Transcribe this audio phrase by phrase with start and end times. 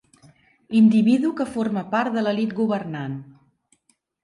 [0.79, 3.17] Individu que forma part de l'elit governant.